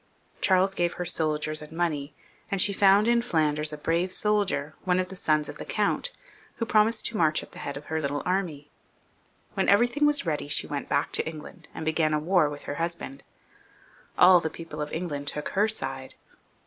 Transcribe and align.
Charles 0.41 0.73
gave 0.73 0.93
her 0.93 1.05
soldiers 1.05 1.61
and 1.61 1.71
money, 1.71 2.11
and 2.49 2.59
she 2.59 2.73
found 2.73 3.07
in 3.07 3.21
Flanders 3.21 3.71
a 3.71 3.77
brave 3.77 4.11
soldier, 4.11 4.73
one 4.83 4.99
of 4.99 5.09
the 5.09 5.15
sons 5.15 5.47
of 5.47 5.59
the 5.59 5.63
Count, 5.79 6.09
who 6.55 6.65
promised 6.65 7.05
to 7.05 7.17
march 7.17 7.43
at 7.43 7.51
the 7.51 7.59
head 7.59 7.77
of 7.77 7.85
her 7.85 8.01
little 8.01 8.23
army. 8.25 8.71
When 9.53 9.69
everything 9.69 10.07
was 10.07 10.25
ready 10.25 10.47
she 10.47 10.65
went 10.65 10.89
back 10.89 11.11
to 11.11 11.27
England 11.29 11.67
and 11.75 11.85
began 11.85 12.15
a 12.15 12.19
war 12.19 12.49
with 12.49 12.63
her 12.63 12.73
husband. 12.81 13.21
AU 14.17 14.39
the 14.39 14.49
people 14.49 14.81
of 14.81 14.91
England 14.91 15.27
took 15.27 15.49
her 15.49 15.67
side. 15.67 16.15